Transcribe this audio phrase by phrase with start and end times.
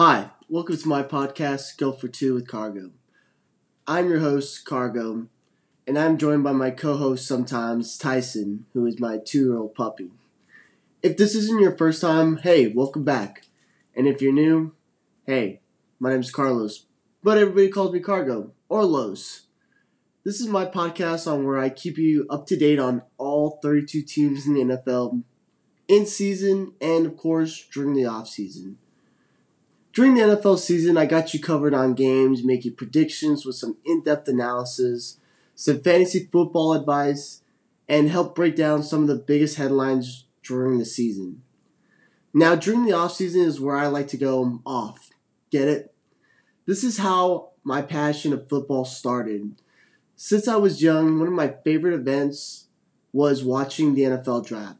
[0.00, 2.92] Hi, welcome to my podcast, Go for Two with Cargo.
[3.84, 5.26] I'm your host, Cargo,
[5.88, 9.74] and I'm joined by my co host sometimes, Tyson, who is my two year old
[9.74, 10.12] puppy.
[11.02, 13.46] If this isn't your first time, hey, welcome back.
[13.92, 14.72] And if you're new,
[15.26, 15.62] hey,
[15.98, 16.86] my name's Carlos,
[17.24, 19.48] but everybody calls me Cargo or Los.
[20.22, 24.02] This is my podcast on where I keep you up to date on all 32
[24.02, 25.24] teams in the NFL
[25.88, 28.78] in season and, of course, during the off season.
[29.98, 34.04] During the NFL season, I got you covered on games, making predictions with some in
[34.04, 35.18] depth analysis,
[35.56, 37.42] some fantasy football advice,
[37.88, 41.42] and help break down some of the biggest headlines during the season.
[42.32, 45.10] Now, during the off season is where I like to go off.
[45.50, 45.92] Get it?
[46.64, 49.60] This is how my passion of football started.
[50.14, 52.68] Since I was young, one of my favorite events
[53.12, 54.78] was watching the NFL draft.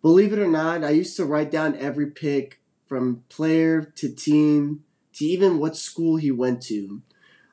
[0.00, 2.59] Believe it or not, I used to write down every pick
[2.90, 7.00] from player to team to even what school he went to.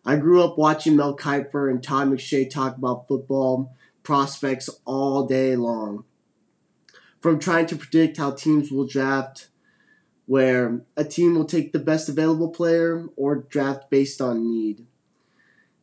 [0.04, 5.56] I grew up watching Mel Kiper and Todd McShay talk about football prospects all day
[5.56, 6.06] long.
[7.20, 9.50] From trying to predict how teams will draft,
[10.26, 14.88] where a team will take the best available player or draft based on need.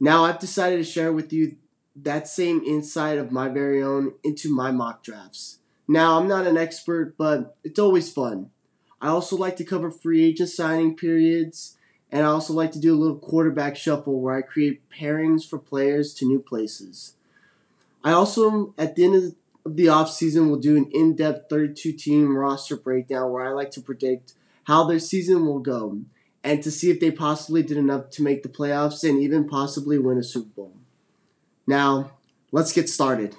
[0.00, 1.59] Now I've decided to share with you
[1.95, 5.61] that same insight of my very own into my mock drafts.
[5.87, 8.50] Now I'm not an expert, but it's always fun.
[9.05, 11.77] I also like to cover free agent signing periods,
[12.10, 15.58] and I also like to do a little quarterback shuffle where I create pairings for
[15.58, 17.12] players to new places.
[18.02, 19.14] I also, at the end
[19.66, 23.70] of the offseason, will do an in depth 32 team roster breakdown where I like
[23.72, 24.32] to predict
[24.69, 25.98] how their season will go
[26.42, 29.98] and to see if they possibly did enough to make the playoffs and even possibly
[29.98, 30.72] win a Super Bowl.
[31.66, 32.12] Now,
[32.52, 33.36] let's get started.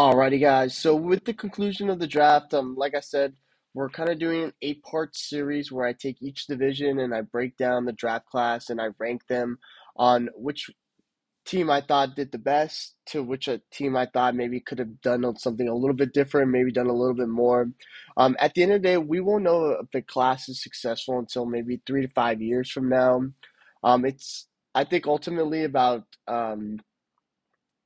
[0.00, 0.74] Alrighty, guys.
[0.74, 3.34] So with the conclusion of the draft, um, like I said,
[3.74, 7.58] we're kind of doing an eight-part series where I take each division and I break
[7.58, 9.58] down the draft class and I rank them
[9.96, 10.70] on which
[11.44, 15.02] team I thought did the best to which a team I thought maybe could have
[15.02, 17.68] done something a little bit different, maybe done a little bit more.
[18.16, 21.18] Um, at the end of the day, we won't know if the class is successful
[21.18, 23.20] until maybe three to five years from now.
[23.84, 26.78] Um, it's I think ultimately about um,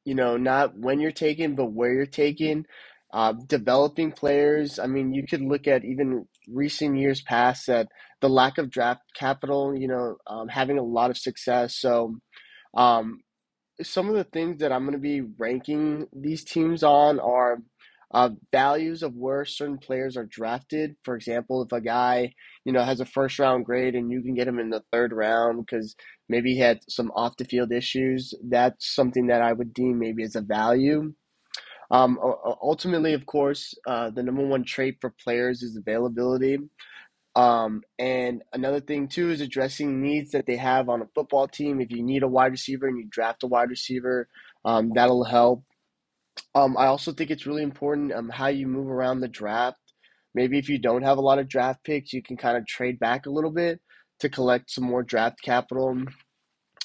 [0.05, 2.67] you know, not when you're taken, but where you're taken.
[3.13, 4.81] Uh, developing players.
[4.81, 7.87] I mean, you could look at even recent years past that
[8.21, 11.77] the lack of draft capital, you know, um, having a lot of success.
[11.77, 12.17] So,
[12.77, 13.21] um,
[13.83, 17.59] some of the things that I'm going to be ranking these teams on are
[18.13, 20.97] uh, values of where certain players are drafted.
[21.05, 22.35] For example, if a guy,
[22.65, 25.13] you know, has a first round grade and you can get him in the third
[25.13, 25.97] round because
[26.29, 30.23] maybe he had some off the field issues, that's something that I would deem maybe
[30.23, 31.13] as a value.
[31.91, 32.19] Um,
[32.63, 36.59] ultimately, of course, uh, the number one trait for players is availability.
[37.37, 41.81] Um, and another thing too is addressing needs that they have on a football team.
[41.81, 44.29] If you need a wide receiver and you draft a wide receiver,
[44.65, 45.65] um, that'll help.
[46.55, 49.79] Um, I also think it's really important um, how you move around the draft.
[50.35, 52.99] Maybe if you don't have a lot of draft picks, you can kind of trade
[52.99, 53.81] back a little bit
[54.21, 56.03] to collect some more draft capital.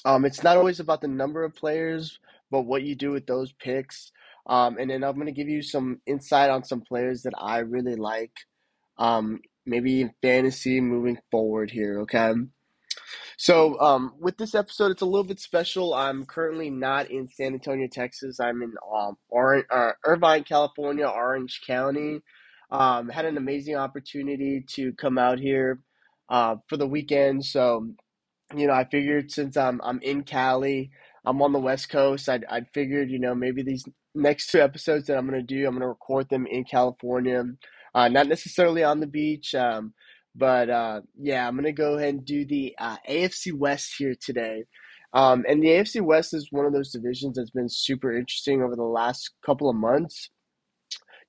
[0.04, 2.18] Um, it's not always about the number of players,
[2.50, 4.12] but what you do with those picks.
[4.46, 7.58] Um, and then I'm going to give you some insight on some players that I
[7.58, 8.32] really like,
[8.98, 12.32] um, maybe in fantasy moving forward here, okay?
[13.40, 15.94] So, um, with this episode, it's a little bit special.
[15.94, 18.38] I'm currently not in San Antonio, Texas.
[18.38, 22.20] I'm in um, uh, Irvine, California, Orange County.
[22.70, 25.80] Um, had an amazing opportunity to come out here
[26.28, 27.46] uh, for the weekend.
[27.46, 27.88] So,
[28.54, 30.90] you know, I figured since I'm I'm in Cali,
[31.24, 32.28] I'm on the West Coast.
[32.28, 35.72] I I figured you know maybe these next two episodes that I'm gonna do, I'm
[35.72, 37.42] gonna record them in California,
[37.94, 39.54] uh, not necessarily on the beach.
[39.54, 39.94] Um,
[40.34, 44.64] but uh, yeah, I'm gonna go ahead and do the uh, AFC West here today.
[45.12, 48.76] Um, and the AFC West is one of those divisions that's been super interesting over
[48.76, 50.30] the last couple of months,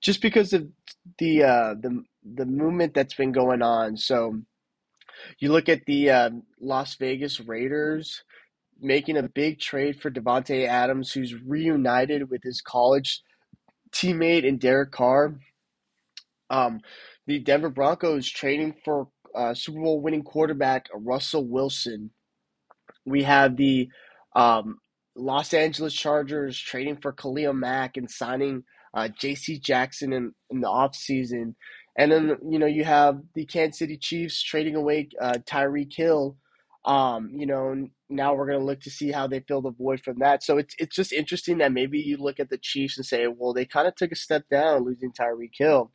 [0.01, 0.67] just because of
[1.17, 2.03] the uh, the
[2.35, 3.97] the movement that's been going on.
[3.97, 4.41] So
[5.39, 8.23] you look at the uh, Las Vegas Raiders
[8.79, 13.21] making a big trade for Davante Adams, who's reunited with his college
[13.91, 15.35] teammate in Derek Carr.
[16.49, 16.81] Um,
[17.27, 22.11] the Denver Broncos trading for uh, Super Bowl winning quarterback Russell Wilson.
[23.05, 23.89] We have the
[24.35, 24.79] um,
[25.15, 28.63] Los Angeles Chargers trading for Khalil Mack and signing
[28.93, 29.59] uh, J.C.
[29.59, 31.55] Jackson in, in the offseason.
[31.97, 36.37] And then, you know, you have the Kansas City Chiefs trading away uh, Tyreek Hill.
[36.85, 40.01] Um, you know, now we're going to look to see how they fill the void
[40.01, 40.43] from that.
[40.43, 43.53] So it's, it's just interesting that maybe you look at the Chiefs and say, well,
[43.53, 45.91] they kind of took a step down losing Tyreek Hill.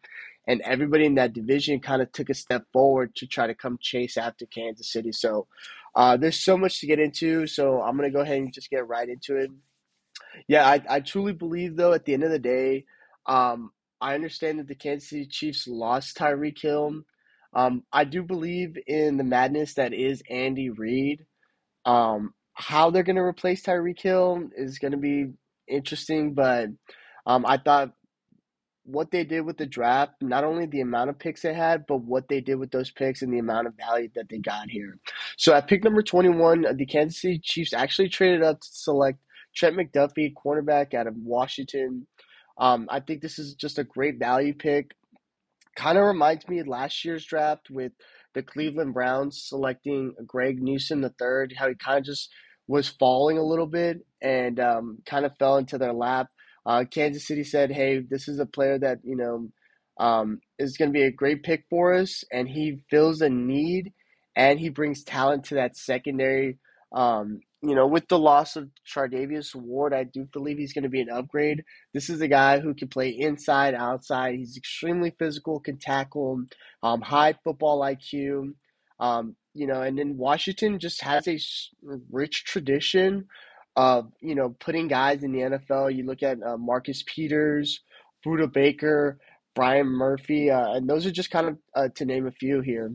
[0.46, 3.78] And everybody in that division kind of took a step forward to try to come
[3.80, 5.12] chase after Kansas City.
[5.12, 5.46] So
[5.94, 7.46] uh, there's so much to get into.
[7.46, 9.50] So I'm gonna go ahead and just get right into it.
[10.48, 12.84] Yeah, I, I truly believe though at the end of the day,
[13.26, 13.70] um,
[14.00, 17.02] I understand that the Kansas City Chiefs lost Tyreek Hill.
[17.54, 21.24] Um, I do believe in the madness that is Andy Reid.
[21.86, 25.32] Um, how they're going to replace Tyreek Hill is going to be
[25.68, 26.68] interesting, but
[27.26, 27.92] um, I thought
[28.86, 31.98] what they did with the draft, not only the amount of picks they had, but
[31.98, 34.98] what they did with those picks and the amount of value that they got here.
[35.36, 39.18] So at pick number 21, the Kansas City Chiefs actually traded up to select
[39.54, 42.06] Trent McDuffie, cornerback out of Washington.
[42.58, 44.92] Um, I think this is just a great value pick.
[45.76, 47.92] Kind of reminds me of last year's draft with
[48.34, 52.30] the Cleveland Browns selecting Greg Newsome III, how he kind of just
[52.68, 56.28] was falling a little bit and um, kind of fell into their lap.
[56.66, 59.48] Uh, Kansas City said, "Hey, this is a player that you know
[59.98, 63.92] um, is going to be a great pick for us, and he fills a need,
[64.36, 66.58] and he brings talent to that secondary.
[66.92, 70.90] Um, you know, with the loss of Charvarius Ward, I do believe he's going to
[70.90, 71.64] be an upgrade.
[71.94, 74.34] This is a guy who can play inside, outside.
[74.36, 76.44] He's extremely physical, can tackle,
[76.82, 78.54] um, high football IQ.
[79.00, 81.38] Um, you know, and then Washington just has a
[82.10, 83.26] rich tradition
[83.76, 85.94] of you know putting guys in the NFL.
[85.94, 87.80] You look at uh, Marcus Peters,
[88.24, 89.18] Budda Baker,
[89.54, 92.92] Byron Murphy, uh, and those are just kind of uh, to name a few here.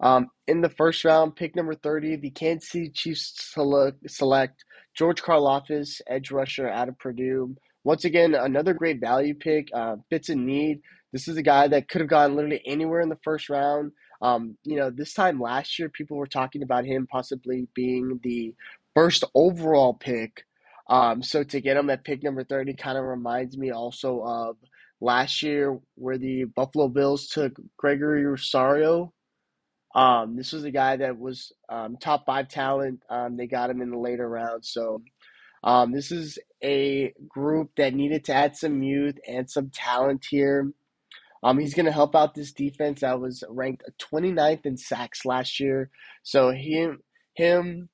[0.00, 4.64] Um, in the first round, pick number 30, the Kansas City Chiefs select, select
[4.94, 7.56] George Karlaftis, edge rusher out of Purdue.
[7.84, 10.80] Once again, another great value pick, uh, fits in need.
[11.12, 13.92] This is a guy that could have gone literally anywhere in the first round.
[14.20, 18.54] Um, you know, this time last year, people were talking about him possibly being the
[18.98, 20.44] first overall pick.
[20.90, 24.56] Um, so to get him at pick number 30 kind of reminds me also of
[25.00, 29.12] last year where the Buffalo Bills took Gregory Rousseau.
[29.94, 33.04] Um, this was a guy that was um, top five talent.
[33.08, 34.70] Um, they got him in the later rounds.
[34.70, 35.02] So
[35.62, 40.72] um, this is a group that needed to add some youth and some talent here.
[41.44, 45.60] Um, he's going to help out this defense that was ranked 29th in sacks last
[45.60, 45.88] year.
[46.24, 46.98] So him,
[47.34, 47.88] him,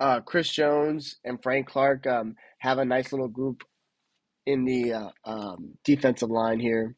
[0.00, 3.62] uh, Chris Jones and Frank Clark um, have a nice little group
[4.46, 6.96] in the uh, um, defensive line here.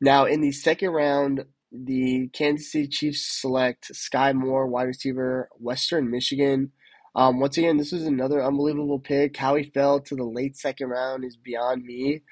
[0.00, 6.10] Now, in the second round, the Kansas City Chiefs select Sky Moore, wide receiver, Western
[6.10, 6.72] Michigan.
[7.16, 9.36] Um, once again, this was another unbelievable pick.
[9.36, 12.22] How he fell to the late second round is beyond me.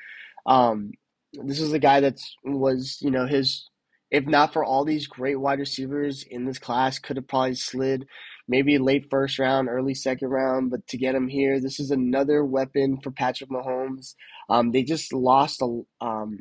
[0.46, 0.92] Um,
[1.32, 3.68] this is a guy that was, you know, his
[4.10, 8.06] if not for all these great wide receivers in this class, could have probably slid
[8.48, 10.70] maybe late first round, early second round.
[10.70, 14.14] But to get him here, this is another weapon for Patrick Mahomes.
[14.48, 16.40] Um, they just lost a um,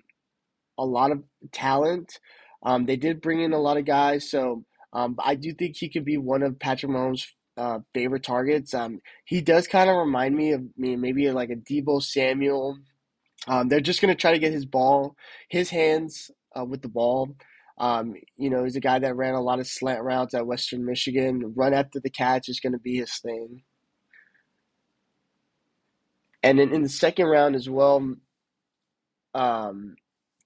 [0.77, 2.19] a lot of talent.
[2.63, 5.89] Um, they did bring in a lot of guys, so um, I do think he
[5.89, 8.73] could be one of Patrick Mahomes' uh, favorite targets.
[8.73, 12.79] Um, he does kind of remind me of me, maybe like a Deebo Samuel.
[13.47, 15.15] Um, they're just going to try to get his ball,
[15.49, 17.35] his hands uh, with the ball.
[17.77, 20.85] Um, you know, he's a guy that ran a lot of slant routes at Western
[20.85, 21.53] Michigan.
[21.55, 23.63] Run after the catch is going to be his thing.
[26.41, 28.15] And then in the second round as well,
[29.33, 29.95] um,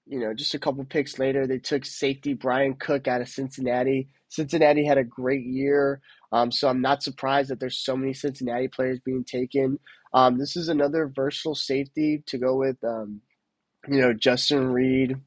[0.08, 4.08] you know, just a couple picks later, they took safety Bryan Cook out of Cincinnati.
[4.30, 8.68] Cincinnati had a great year, um, so I'm not surprised that there's so many Cincinnati
[8.68, 9.80] players being taken.
[10.14, 13.22] Um, this is another versatile safety to go with, um,
[13.88, 15.20] you know, Justin Reid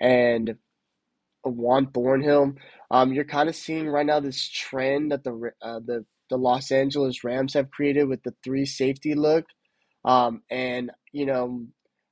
[0.00, 0.56] and
[1.44, 2.54] Juan Thornhill.
[2.90, 6.70] Um, you're kind of seeing right now this trend that the uh, the the Los
[6.70, 9.46] Angeles Rams have created with the three safety look,
[10.04, 11.66] um, and you know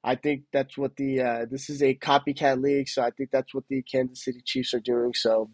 [0.04, 3.54] I think that's what the uh, this is a copycat league, so I think that's
[3.54, 5.14] what the Kansas City Chiefs are doing.
[5.14, 5.50] So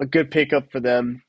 [0.00, 1.22] a good pickup for them.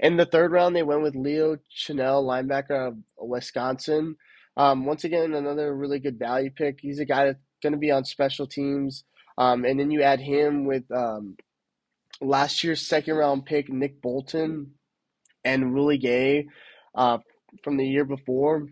[0.00, 4.16] In the third round, they went with Leo Chenal, linebacker of Wisconsin.
[4.56, 6.78] Um, once again, another really good value pick.
[6.80, 9.04] He's a guy that's going to be on special teams.
[9.38, 11.36] Um, and then you add him with um,
[12.20, 14.72] last year's second round pick, Nick Bolton,
[15.44, 16.48] and Willie Gay
[16.94, 17.18] uh,
[17.62, 18.68] from the year before.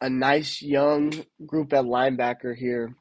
[0.00, 1.12] A nice young
[1.44, 2.94] group at linebacker here.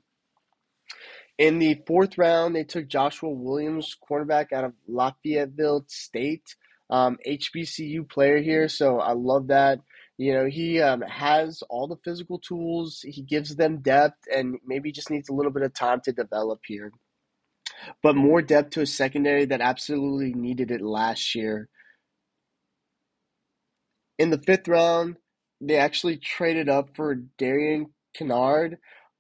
[1.38, 6.56] In the fourth round, they took Joshua Williams, cornerback out of Lafayetteville State,
[6.89, 8.67] um, HBCU player here.
[8.67, 9.79] So I love that.
[10.17, 13.01] You know, he um, has all the physical tools.
[13.03, 16.62] He gives them depth, and maybe just needs a little bit of time to develop
[16.65, 16.91] here.
[18.01, 21.69] But more depth to a secondary that absolutely needed it last year.
[24.17, 25.17] In the fifth round,
[25.62, 27.88] they actually traded up for Darian
[28.19, 28.77] Kinnard,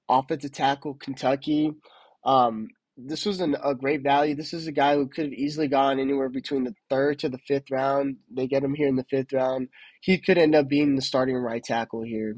[0.09, 1.73] offensive tackle, Kentucky.
[2.25, 4.35] Um, this was an, a great value.
[4.35, 7.37] This is a guy who could have easily gone anywhere between the third to the
[7.37, 8.17] fifth round.
[8.31, 9.69] They get him here in the fifth round.
[10.01, 12.37] He could end up being the starting right tackle here.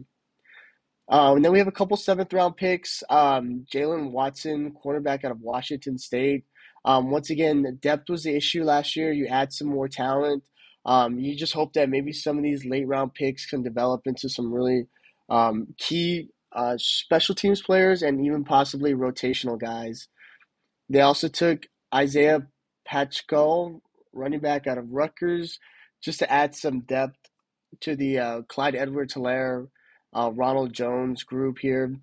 [1.07, 3.03] Um, and then we have a couple seventh round picks.
[3.09, 6.43] Um, Jaylen Watson, cornerback out of Washington State.
[6.85, 9.11] Um, once again, depth was the issue last year.
[9.11, 10.43] You add some more talent.
[10.85, 14.29] Um, you just hope that maybe some of these late round picks can develop into
[14.29, 14.87] some really
[15.29, 20.07] um, key uh, special teams players and even possibly rotational guys.
[20.89, 22.47] They also took Isaiah
[22.85, 23.81] Pacheco,
[24.13, 25.59] running back out of Rutgers,
[26.01, 27.29] just to add some depth
[27.81, 29.67] to the uh, Clyde Edwards-Helaire,
[30.13, 31.95] uh, Ronald Jones group here.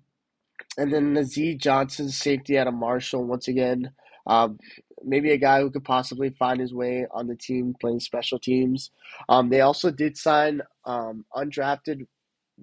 [0.77, 3.91] And then Nazeeh Johnson, safety out of Marshall, once again.
[4.25, 4.59] Um,
[5.03, 8.91] maybe a guy who could possibly find his way on the team playing special teams.
[9.29, 12.07] Um, they also did sign um, undrafted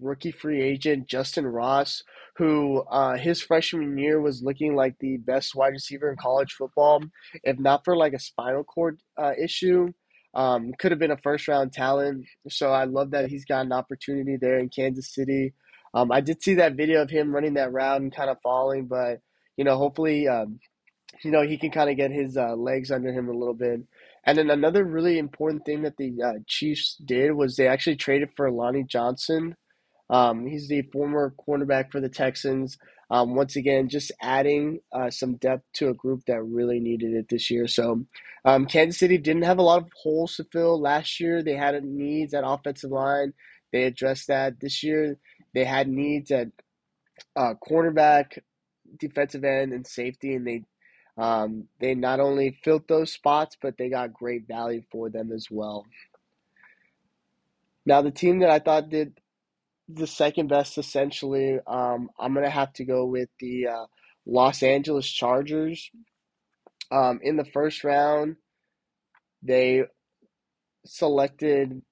[0.01, 2.03] rookie free agent Justyn Ross,
[2.37, 7.03] who uh, his freshman year was looking like the best wide receiver in college football,
[7.43, 9.93] if not for like a spinal cord uh, issue.
[10.35, 12.27] Um, could have been a first round talent.
[12.49, 15.55] So I love that he's got an opportunity there in Kansas City.
[15.95, 18.87] Um, I did see that video of him running that route and kind of falling,
[18.87, 19.21] but
[19.57, 20.59] you know, hopefully, um,
[21.23, 23.81] you know, he can kind of get his uh, legs under him a little bit.
[24.27, 28.31] And then another really important thing that the uh, Chiefs did was they actually traded
[28.37, 29.55] for Lonnie Johnson.
[30.15, 32.79] Um, he's the former cornerback for the Texans.
[33.11, 37.27] Um, once again, just adding uh, some depth to a group that really needed it
[37.29, 37.67] this year.
[37.67, 38.05] So,
[38.45, 41.43] um, Kansas City didn't have a lot of holes to fill last year.
[41.43, 43.33] They had needs at offensive line.
[43.73, 45.19] They addressed that this year.
[45.53, 46.49] They had needs at
[47.35, 48.39] uh, cornerback,
[49.01, 50.63] defensive end, and safety, and they
[51.19, 55.49] um, they not only filled those spots, but they got great value for them as
[55.51, 55.87] well.
[57.85, 59.21] Now, the team that I thought did
[59.89, 63.87] the second best, essentially, um, I'm to have to go with the uh,
[64.27, 65.91] Los Angeles Chargers.
[66.91, 68.37] Um, in the first round,
[69.43, 69.85] they
[70.87, 71.83] selected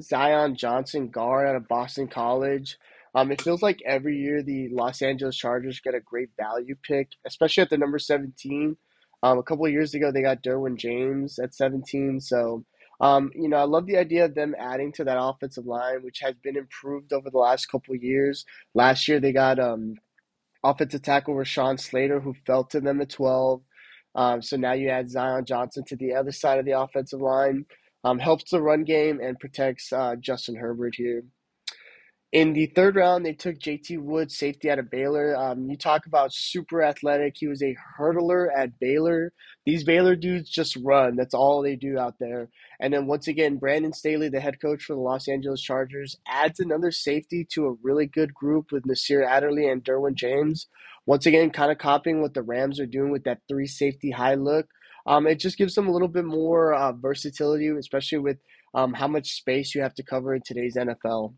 [0.00, 2.78] Zion Johnson, guard out of Boston College.
[3.14, 7.08] Um, it feels like every year the Los Angeles Chargers get a great value pick,
[7.26, 8.76] especially at the number 17.
[9.22, 12.20] Um, a couple years ago, they got Derwin James at 17.
[12.20, 12.64] So,
[13.00, 16.20] um, you know, I love the idea of them adding to that offensive line, which
[16.20, 18.44] has been improved over the last couple years.
[18.74, 19.96] Last year, they got um,
[20.64, 23.62] offensive tackle Rashawn Slater, who fell to them at 12.
[24.14, 27.66] Um, so now you add Zion Johnson to the other side of the offensive line.
[28.04, 31.24] Um, helps the run game and protects uh, Justin Herbert here.
[32.32, 35.36] In the third round, they took JT Woods, safety out of Baylor.
[35.36, 37.36] Um, you talk about super athletic.
[37.38, 39.32] He was a hurdler at Baylor.
[39.64, 41.16] These Baylor dudes just run.
[41.16, 42.50] That's all they do out there.
[42.80, 46.60] And then once again, Brandon Staley, the head coach for the Los Angeles Chargers, adds
[46.60, 50.66] another safety to a really good group with Nasir Adderley and Derwin James.
[51.06, 54.34] Once again, kind of copying what the Rams are doing with that three safety high
[54.34, 54.66] look.
[55.06, 58.38] Um, it just gives them a little bit more uh, versatility, especially with
[58.74, 61.32] um, how much space you have to cover in today's NFL.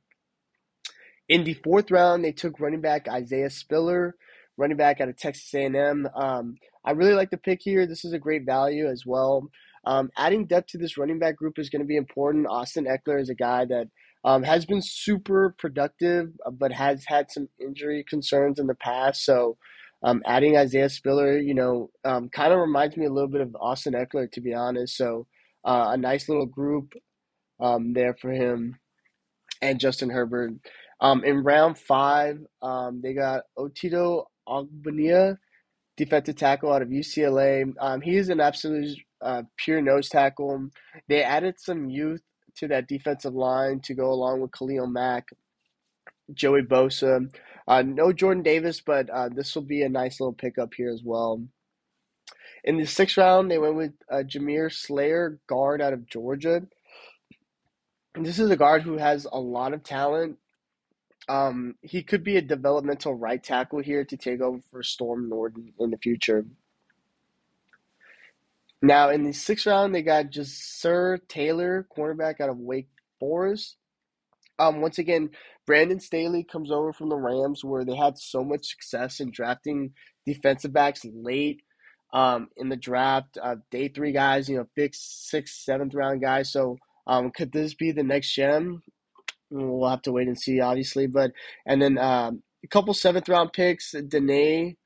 [1.28, 4.16] In the fourth round, they took running back Isaiah Spiller,
[4.56, 6.08] running back out of Texas A&M.
[6.14, 7.87] Um, I really like the pick here.
[7.87, 9.50] This is a great value as well.
[9.85, 12.47] Um, adding depth to this running back group is going to be important.
[12.49, 13.88] Austin Ekeler is a guy that
[14.25, 19.25] um, has been super productive, uh, but has had some injury concerns in the past.
[19.25, 19.56] So,
[20.02, 23.56] um, adding Isaiah Spiller, you know, um, kind of reminds me a little bit of
[23.61, 24.97] Austin Ekeler, to be honest.
[24.97, 25.26] So,
[25.64, 26.94] uh, a nice little group
[27.61, 28.76] um, there for him
[29.61, 30.52] and Justin Herbert.
[31.00, 35.37] Um, in round five, um, they got Otito Ogbonnia,
[35.97, 37.73] defensive tackle out of UCLA.
[37.81, 40.71] Um, he is an absolute uh, pure nose tackle.
[41.09, 42.23] They added some youth
[42.57, 45.28] to that defensive line to go along with Khalil Mack,
[46.35, 47.31] Joey Bosa.
[47.67, 51.02] Uh, no Jordan Davis, but uh, this will be a nice little pickup here as
[51.05, 51.43] well.
[52.64, 56.62] In the sixth round, they went with uh, Jamaree Salyer, guard out of Georgia.
[58.14, 60.38] This is a guard who has a lot of talent.
[61.28, 65.72] Um, he could be a developmental right tackle here to take over for Storm Norton
[65.78, 66.46] in the future.
[68.80, 73.76] Now, in the sixth round, they got Ja'Sir Taylor, cornerback out of Wake Forest.
[74.58, 75.30] Um, once again,
[75.66, 79.92] Brandon Staley comes over from the Rams, where they had so much success in drafting
[80.26, 81.62] defensive backs late
[82.12, 83.37] um, in the draft.
[83.42, 86.50] Uh, day three guys, you know, sixth, sixth, seventh round guys.
[86.50, 88.82] So, um, could this be the next gem?
[89.50, 91.07] We'll have to wait and see, obviously.
[91.09, 91.33] But
[91.67, 94.76] and then um, a couple seventh round picks, Deane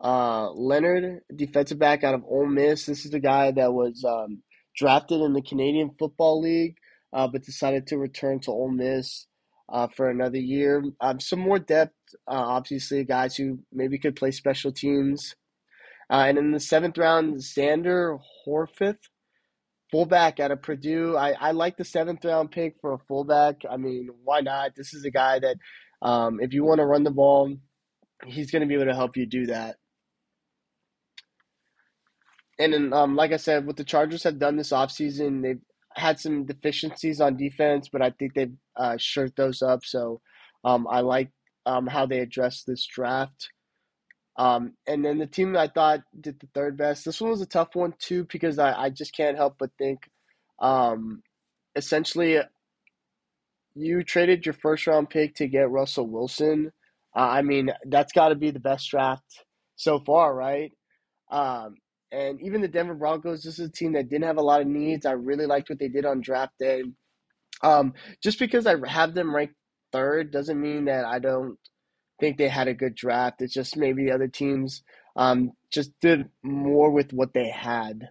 [0.00, 2.86] uh, Leonard, defensive back out of Ole Miss.
[2.86, 4.42] This is the guy that was um,
[4.76, 6.76] drafted in the Canadian Football League,
[7.14, 9.26] uh, but decided to return to Ole Miss.
[9.72, 10.84] uh, for another year.
[11.00, 11.94] Um, some more depth,
[12.28, 15.34] uh, obviously, guys who maybe could play special teams.
[16.10, 18.98] Uh, and in the seventh round, Zander Horvath,
[19.94, 21.16] fullback out of Purdue.
[21.16, 23.60] I, I like the seventh round pick for a fullback.
[23.70, 24.74] I mean, why not?
[24.74, 25.56] This is a guy that,
[26.02, 27.54] um, if you want to run the ball,
[28.26, 29.76] he's going to be able to help you do that.
[32.58, 35.62] And then, um, like I said, what the Chargers have done this offseason, they've
[35.94, 39.84] had some deficiencies on defense, but I think they've uh, shirt those up.
[39.84, 40.20] So
[40.64, 41.30] um, I like
[41.66, 43.48] um, how they addressed this draft.
[44.36, 47.04] Um, and then the team that I thought did the third best.
[47.04, 50.00] This one was a tough one too because I, I just can't help but think,
[50.58, 51.22] um,
[51.76, 52.40] essentially,
[53.74, 56.72] you traded your first round pick to get Russell Wilson.
[57.16, 59.44] Uh, I mean, that's got to be the best draft
[59.76, 60.72] so far, right?
[61.30, 61.76] Um,
[62.10, 64.66] and even the Denver Broncos, this is a team that didn't have a lot of
[64.66, 65.06] needs.
[65.06, 66.82] I really liked what they did on draft day.
[67.62, 69.54] Um, just because I have them ranked
[69.92, 71.58] third doesn't mean that I don't
[72.20, 73.42] think they had a good draft.
[73.42, 74.82] It's just maybe the other teams
[75.16, 78.08] um, just did more with what they had.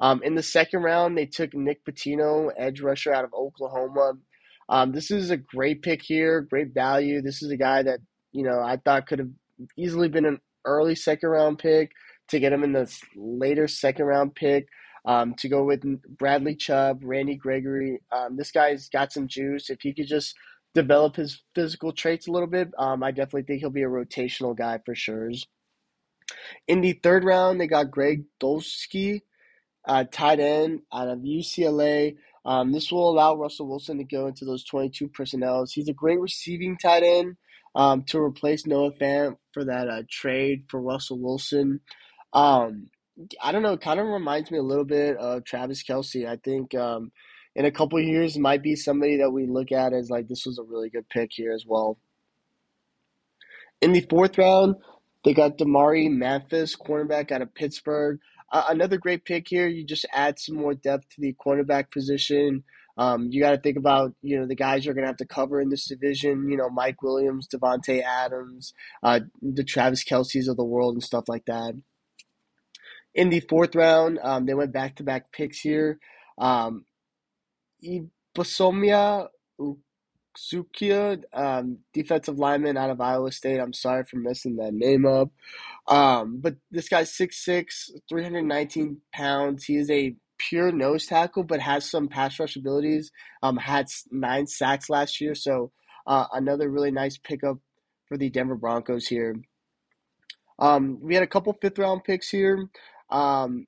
[0.00, 4.14] Um, in the second round, they took Nick Patino, edge rusher out of Oklahoma.
[4.68, 7.22] Um, this is a great pick here, great value.
[7.22, 8.00] This is a guy that
[8.32, 9.30] you know I thought could have
[9.76, 11.92] easily been an early second round pick
[12.28, 14.66] to get him in the later second round pick.
[15.06, 15.82] Um, to go with
[16.16, 18.00] Bradley Chubb, Randy Gregory.
[18.10, 19.68] Um, this guy's got some juice.
[19.68, 20.34] If he could just
[20.74, 24.56] develop his physical traits a little bit, um, I definitely think he'll be a rotational
[24.56, 25.30] guy for sure.
[26.66, 29.22] In the third round, they got Greg Dolsky,
[29.86, 32.16] uh, tight end out of UCLA.
[32.44, 35.72] Um, this will allow Russell Wilson to go into those 22 personnels.
[35.72, 37.36] He's a great receiving tight end
[37.74, 41.80] um, to replace Noah Fant for that uh, trade for Russell Wilson.
[42.32, 42.88] Um,
[43.42, 46.26] I don't know, it kind of reminds me a little bit of Travis Kelce.
[46.28, 47.12] I think um,
[47.54, 50.58] in a couple years might be somebody that we look at as like this was
[50.58, 51.98] a really good pick here as well.
[53.80, 54.76] In the fourth round,
[55.24, 58.18] they got Damari Memphis, cornerback out of Pittsburgh.
[58.52, 59.66] Uh, another great pick here.
[59.66, 62.64] You just add some more depth to the cornerback position.
[62.96, 65.26] Um, you got to think about you know the guys you're going to have to
[65.26, 66.48] cover in this division.
[66.48, 71.24] You know Mike Williams, Davante Adams, uh, the Travis Kelces of the world, and stuff
[71.28, 71.74] like that
[73.14, 74.18] in the fourth round.
[74.22, 75.98] Um, they went back to back picks here.
[76.38, 76.84] Um,
[77.84, 79.28] Ibasomia
[79.60, 83.58] Uzukia, um, defensive lineman out of Iowa State.
[83.60, 85.30] I'm sorry for messing that name up.
[85.86, 89.64] Um, but this guy's 6'6, 319 pounds.
[89.64, 93.12] He is a pure nose tackle, but has some pass rush abilities.
[93.42, 95.72] Um, had nine sacks last year, so
[96.06, 97.58] uh, another really nice pickup
[98.08, 99.36] for the Denver Broncos here.
[100.58, 102.68] Um, we had a couple fifth round picks here.
[103.10, 103.66] Um,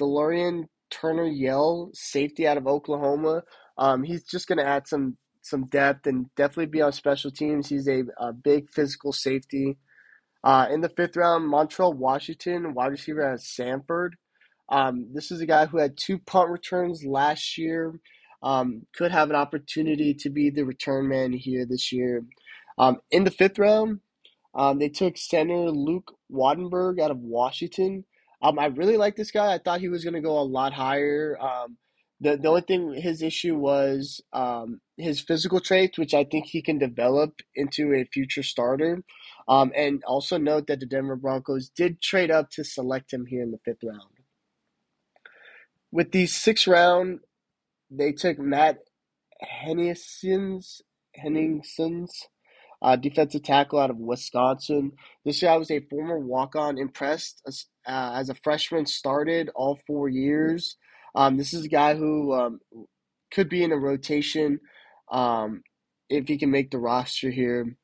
[0.00, 0.64] Delarrin
[1.00, 3.42] Turner Yell, safety out of Oklahoma.
[3.78, 7.68] Um, he's just going to add some some depth and definitely be on special teams.
[7.68, 9.78] He's a, a big physical safety.
[10.44, 14.10] Uh, in the fifth round, Montrell Washington, wide receiver at Samford.
[14.68, 18.00] Um, this is a guy who had two punt returns last year.
[18.42, 22.24] Um, could have an opportunity to be the return man here this year.
[22.78, 24.00] Um, in the fifth round,
[24.54, 28.04] um, they took center Luke Wattenberg out of Washington.
[28.44, 29.54] Um, I really like this guy.
[29.54, 31.38] I thought he was going to go a lot higher.
[31.40, 31.78] Um,
[32.20, 36.62] the the only thing his issue was um, his physical traits, which I think he
[36.62, 39.02] can develop into a future starter.
[39.48, 43.42] Um, and also note that the Denver Broncos did trade up to select him here
[43.42, 44.02] in the fifth round.
[45.92, 47.20] With the sixth round,
[47.90, 48.80] they took Matt
[49.40, 50.82] Henningsen's
[52.82, 54.92] uh, defensive tackle out of Wisconsin.
[55.24, 57.42] This guy was a former walk on, impressed
[57.86, 60.76] uh, as a freshman, started all four years.
[61.14, 62.60] Um, this is a guy who um,
[63.30, 64.60] could be in a rotation
[65.10, 65.62] um,
[66.08, 67.76] if he can make the roster here.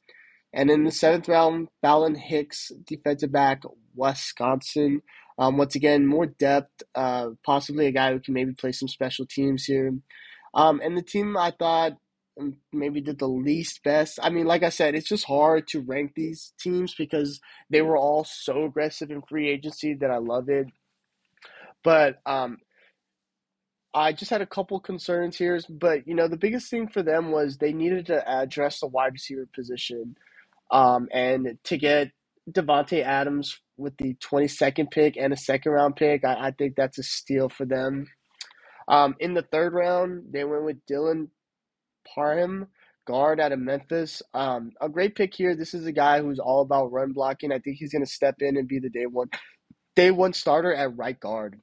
[0.52, 3.62] And in the seventh round, Faion Hicks, defensive back,
[3.94, 5.02] Wisconsin.
[5.38, 9.26] Um, once again, more depth, uh, possibly a guy who can maybe play some special
[9.26, 9.92] teams here.
[10.54, 11.92] Um, and the team I thought
[12.72, 14.18] maybe did the least best.
[14.22, 17.40] I mean, like I said, it's just hard to rank these teams because
[17.70, 20.66] they were all so aggressive in free agency that I love it.
[21.82, 22.58] But um,
[23.92, 25.60] I just had a couple concerns here.
[25.68, 29.12] But you know, the biggest thing for them was they needed to address the wide
[29.12, 30.16] receiver position,
[30.70, 32.12] um, and to get
[32.50, 36.76] Davante Adams with the twenty second pick and a second round pick, I, I think
[36.76, 38.06] that's a steal for them.
[38.88, 41.28] Um, in the third round, they went with Dylan
[42.04, 42.68] Parham,
[43.06, 44.22] guard out of Memphis.
[44.34, 45.54] Um, a great pick here.
[45.54, 47.52] This is a guy who's all about run blocking.
[47.52, 49.28] I think he's going to step in and be the day one,
[49.96, 51.60] day one starter at right guard.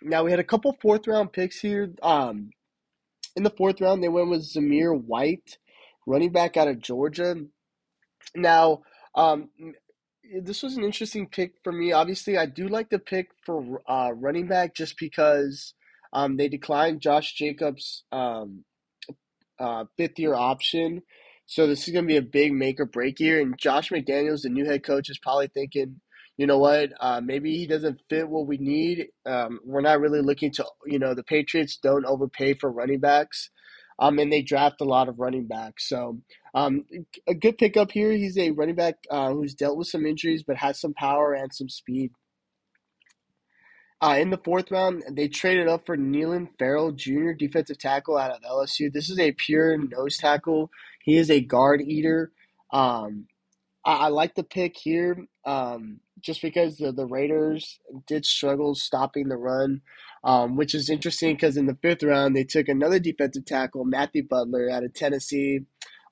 [0.00, 1.92] Now we had a couple fourth round picks here.
[2.02, 2.50] Um,
[3.34, 5.58] in the fourth round, they went with Zamir White,
[6.06, 7.36] running back out of Georgia.
[8.34, 8.82] Now,
[9.14, 9.50] um,
[10.42, 11.92] this was an interesting pick for me.
[11.92, 15.74] Obviously, I do like the pick for uh, running back just because
[16.12, 18.64] um, they declined Josh Jacobs' um,
[19.58, 21.02] uh, fifth year option.
[21.46, 23.40] So this is going to be a big make or break year.
[23.40, 26.00] And Josh McDaniels, the new head coach, is probably thinking,
[26.36, 29.08] you know what, uh, maybe he doesn't fit what we need.
[29.26, 33.50] Um, we're not really looking to, you know, the Patriots don't overpay for running backs.
[33.98, 35.88] Um, and they draft a lot of running backs.
[35.88, 36.20] So
[36.54, 36.84] um,
[37.26, 38.12] a good pickup here.
[38.12, 41.52] He's a running back uh, who's dealt with some injuries but has some power and
[41.52, 42.12] some speed.
[44.00, 48.30] Uh, in the fourth round, they traded up for Neelan Farrell Jr., defensive tackle out
[48.30, 48.92] of LSU.
[48.92, 50.70] This is a pure nose tackle.
[51.02, 52.30] He is a guard eater.
[52.72, 53.26] Um,
[53.84, 59.28] I, I, like the pick here um, just because the, the Raiders did struggle stopping
[59.28, 59.80] the run,
[60.22, 64.26] um, which is interesting because in the fifth round, they took another defensive tackle, Matthew
[64.28, 65.60] Butler, out of Tennessee.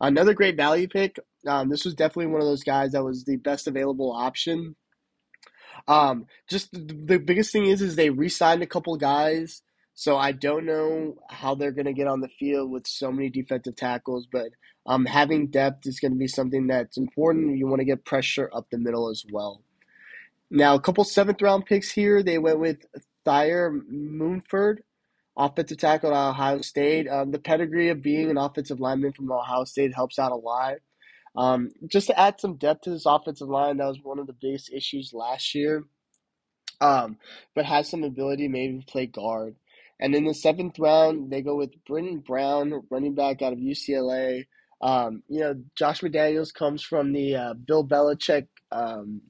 [0.01, 1.19] Another great value pick.
[1.47, 4.75] Um, this was definitely one of those guys that was the best available option.
[5.89, 9.63] Um, just the, the biggest thing is, is they re-signed a couple guys,
[9.95, 13.31] so I don't know how they're going to get on the field with so many
[13.31, 14.27] defensive tackles.
[14.31, 14.49] But
[14.87, 17.57] um, having depth is going to be something that's important.
[17.59, 19.63] You want to get pressure up the middle as well.
[20.51, 22.23] Now, a couple seventh round picks here.
[22.23, 22.87] They went with
[23.25, 24.83] Thayer Munford,
[25.37, 27.09] offensive tackle at Ohio State.
[27.09, 30.77] Um, the pedigree of being an offensive lineman from Ohio State helps out a lot.
[31.37, 34.33] Um, just to add some depth to this offensive line, that was one of the
[34.33, 35.85] biggest issues last year.
[36.81, 37.17] Um,
[37.55, 39.57] but has some ability maybe play guard.
[39.99, 44.47] And in the seventh round, they go with Brenton Brown, running back out of UCLA.
[44.83, 49.23] Um, you know, Josh McDaniels comes from the uh, Bill Belichick um,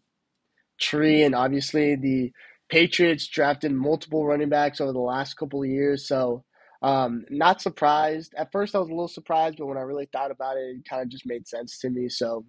[0.80, 2.32] tree, and obviously the
[2.68, 6.08] Patriots drafted multiple running backs over the last couple of years.
[6.08, 6.44] So
[6.86, 8.32] um, not surprised.
[8.36, 10.88] At first, I was a little surprised, but when I really thought about it, it
[10.88, 12.08] kind of just made sense to me.
[12.08, 12.44] So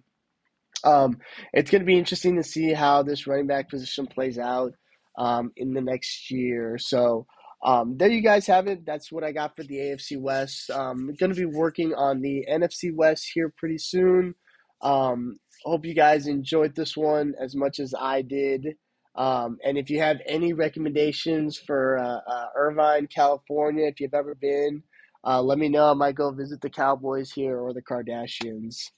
[0.84, 1.18] um,
[1.52, 4.74] it's going to be interesting to see how this running back position plays out
[5.18, 6.78] um, in the next year.
[6.78, 7.26] So
[7.64, 8.86] um, there you guys have it.
[8.86, 10.70] That's what I got for the AFC West.
[10.70, 14.36] Um, going to be working on the NFC West here pretty soon.
[14.82, 18.76] Um, hope you guys enjoyed this one as much as I did.
[19.18, 24.36] Um, and if you have any recommendations for uh, uh, Irvine, California, if you've ever
[24.36, 24.84] been,
[25.24, 25.90] uh, let me know.
[25.90, 28.92] I might go visit the Cowboys here or the Kardashians.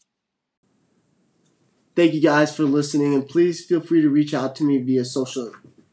[1.97, 5.07] Thank you guys for listening, and please feel free to reach out to me via
[5.07, 5.53] social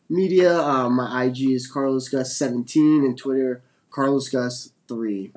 [0.09, 0.59] media.
[0.59, 5.31] Uh, my IG is Carlos Gus 17 and Twitter Carlos Gus 3.